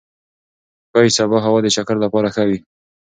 ښايي 0.91 1.11
سبا 1.17 1.37
هوا 1.45 1.59
د 1.63 1.67
چکر 1.75 1.95
لپاره 2.03 2.27
ښه 2.35 2.43
وي. 2.49 2.57